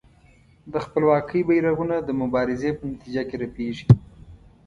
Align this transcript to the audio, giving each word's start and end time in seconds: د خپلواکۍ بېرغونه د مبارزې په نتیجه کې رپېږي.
د 0.73 0.73
خپلواکۍ 0.85 1.41
بېرغونه 1.47 1.95
د 2.01 2.09
مبارزې 2.21 2.71
په 2.77 2.83
نتیجه 2.91 3.21
کې 3.29 3.35
رپېږي. 3.43 3.85